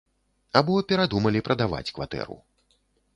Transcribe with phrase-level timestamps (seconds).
[0.61, 2.39] Або перадумалі прадаваць кватэру.